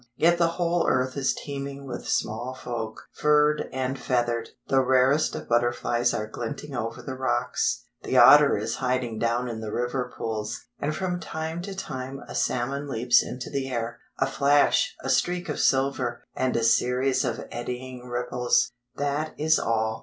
[0.15, 5.47] Yet the whole earth is teeming with small folk, furred and feathered; the rarest of
[5.47, 10.59] butterflies are glinting over the rocks; the otter is hiding down in the river pools;
[10.79, 15.47] and from time to time a salmon leaps into the air, a flash, a streak
[15.49, 19.99] of silver, and a series of eddying ripples—that is all.